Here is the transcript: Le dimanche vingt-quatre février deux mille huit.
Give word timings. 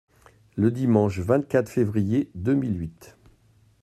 Le 0.55 0.71
dimanche 0.71 1.19
vingt-quatre 1.19 1.69
février 1.69 2.31
deux 2.33 2.55
mille 2.55 2.75
huit. 2.79 3.15